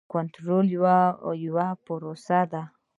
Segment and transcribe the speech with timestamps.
[0.13, 0.65] کنټرول
[1.45, 2.63] یوه پروسه ده.